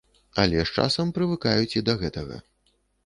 [0.43, 2.41] Але з часам прывыкаюць і да гэтага.